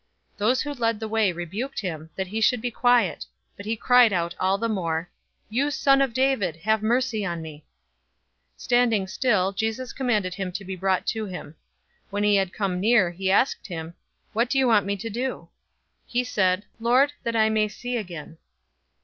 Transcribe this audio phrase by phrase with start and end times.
[0.31, 3.75] 018:039 Those who led the way rebuked him, that he should be quiet; but he
[3.77, 5.07] cried out all the more,
[5.47, 7.63] "You son of David, have mercy on me!"
[8.57, 11.53] 018:040 Standing still, Jesus commanded him to be brought to him.
[12.09, 13.93] When he had come near, he asked him, 018:041
[14.33, 15.49] "What do you want me to do?"
[16.07, 18.39] He said, "Lord, that I may see again."